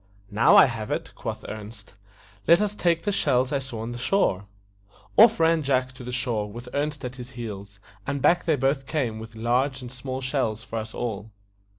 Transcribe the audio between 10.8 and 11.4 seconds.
all.